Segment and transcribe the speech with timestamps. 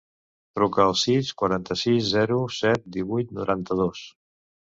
[0.59, 4.03] Truca al sis, quaranta-sis, zero, set, divuit, noranta-dos.